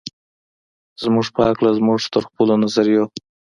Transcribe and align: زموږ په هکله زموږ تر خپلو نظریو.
زموږ 1.03 1.27
په 1.35 1.41
هکله 1.47 1.71
زموږ 1.79 1.99
تر 2.13 2.21
خپلو 2.27 2.53
نظریو. 2.63 3.03